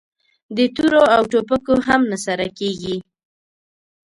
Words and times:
د 0.57 0.59
تورو 0.75 1.01
او 1.15 1.21
ټوپکو 1.31 1.73
هم 1.87 2.01
نه 2.11 2.17
سره 2.25 2.45
کېږي! 2.59 2.95